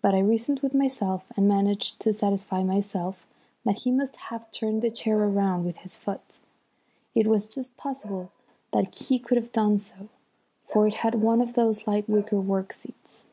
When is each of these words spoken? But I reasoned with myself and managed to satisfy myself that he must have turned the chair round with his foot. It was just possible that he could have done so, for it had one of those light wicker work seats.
But 0.00 0.14
I 0.14 0.20
reasoned 0.20 0.60
with 0.60 0.74
myself 0.74 1.24
and 1.36 1.48
managed 1.48 1.98
to 2.02 2.12
satisfy 2.12 2.62
myself 2.62 3.26
that 3.64 3.80
he 3.80 3.90
must 3.90 4.16
have 4.30 4.48
turned 4.52 4.80
the 4.80 4.92
chair 4.92 5.16
round 5.26 5.64
with 5.64 5.78
his 5.78 5.96
foot. 5.96 6.40
It 7.16 7.26
was 7.26 7.46
just 7.46 7.76
possible 7.76 8.30
that 8.70 8.94
he 8.94 9.18
could 9.18 9.34
have 9.38 9.50
done 9.50 9.80
so, 9.80 10.08
for 10.62 10.86
it 10.86 10.94
had 11.02 11.16
one 11.16 11.40
of 11.40 11.54
those 11.54 11.88
light 11.88 12.08
wicker 12.08 12.40
work 12.40 12.72
seats. 12.72 13.24